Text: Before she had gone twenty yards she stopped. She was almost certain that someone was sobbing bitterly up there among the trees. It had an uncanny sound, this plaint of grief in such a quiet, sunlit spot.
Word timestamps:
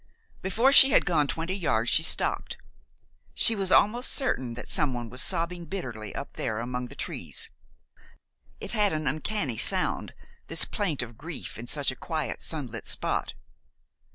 Before 0.41 0.71
she 0.73 0.89
had 0.89 1.05
gone 1.05 1.27
twenty 1.27 1.55
yards 1.55 1.91
she 1.91 2.01
stopped. 2.01 2.57
She 3.35 3.53
was 3.53 3.71
almost 3.71 4.11
certain 4.11 4.55
that 4.55 4.67
someone 4.67 5.11
was 5.11 5.21
sobbing 5.21 5.65
bitterly 5.65 6.15
up 6.15 6.33
there 6.33 6.57
among 6.57 6.87
the 6.87 6.95
trees. 6.95 7.51
It 8.59 8.71
had 8.71 8.93
an 8.93 9.05
uncanny 9.05 9.59
sound, 9.59 10.15
this 10.47 10.65
plaint 10.65 11.03
of 11.03 11.19
grief 11.19 11.59
in 11.59 11.67
such 11.67 11.91
a 11.91 11.95
quiet, 11.95 12.41
sunlit 12.41 12.87
spot. 12.87 13.35